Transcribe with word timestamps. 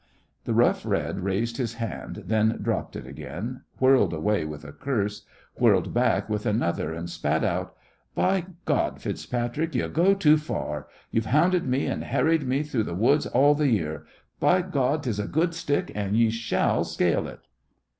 The 0.45 0.55
Rough 0.55 0.83
Red 0.83 1.19
raised 1.19 1.57
his 1.57 1.75
hand, 1.75 2.23
then 2.25 2.57
dropped 2.63 2.95
it 2.95 3.05
again; 3.05 3.61
whirled 3.77 4.13
away 4.13 4.43
with 4.45 4.63
a 4.65 4.71
curse; 4.71 5.27
whirled 5.59 5.93
back 5.93 6.27
with 6.27 6.47
another, 6.47 6.91
and 6.91 7.07
spat 7.07 7.43
out: 7.43 7.75
"By 8.15 8.47
God, 8.65 8.99
FitzPatrick, 8.99 9.75
ye 9.75 9.87
go 9.89 10.15
too 10.15 10.37
far! 10.39 10.87
Ye've 11.11 11.27
hounded 11.27 11.67
me 11.67 11.85
and 11.85 12.03
harried 12.03 12.47
me 12.47 12.63
through 12.63 12.85
th' 12.85 12.95
woods 12.97 13.27
all 13.27 13.53
th' 13.53 13.67
year! 13.69 14.07
By 14.39 14.63
God, 14.63 15.03
'tis 15.03 15.19
a 15.19 15.27
good 15.27 15.53
stick, 15.53 15.91
an' 15.93 16.15
ye 16.15 16.31
shall 16.31 16.83
scale 16.83 17.27
it!" 17.27 17.41